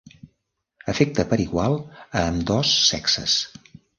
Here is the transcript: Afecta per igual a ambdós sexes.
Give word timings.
Afecta 0.93 1.25
per 1.33 1.39
igual 1.43 1.77
a 2.21 2.25
ambdós 2.31 2.71
sexes. 2.89 3.39